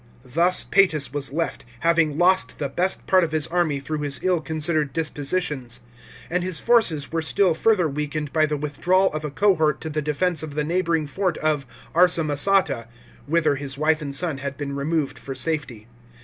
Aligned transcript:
Thus 0.25 0.63
Paetus 0.63 1.13
was 1.13 1.31
left, 1.31 1.63
having 1.81 2.17
lost 2.17 2.57
the 2.57 2.69
best 2.69 3.05
part 3.05 3.23
of 3.23 3.31
his 3.33 3.45
army 3.45 3.79
through 3.79 3.99
his 3.99 4.19
ill 4.23 4.41
considered 4.41 4.93
dispositions; 4.93 5.79
and 6.27 6.43
his 6.43 6.59
forces 6.59 7.11
were 7.11 7.21
still 7.21 7.53
further 7.53 7.87
weakened 7.87 8.33
by 8.33 8.47
the 8.47 8.57
withdrawal 8.57 9.13
of 9.13 9.23
a 9.23 9.29
cohort 9.29 9.79
to 9.81 9.91
the 9.91 10.01
defence 10.01 10.41
of 10.41 10.55
the 10.55 10.63
neighbouring 10.63 11.05
fort 11.05 11.37
of 11.37 11.67
Arsamosata, 11.93 12.87
whither 13.27 13.53
his 13.57 13.77
wife 13.77 14.01
and 14.01 14.15
son 14.15 14.39
had 14.39 14.57
been 14.57 14.75
removed 14.75 15.19
for 15.19 15.35
safety. 15.35 15.87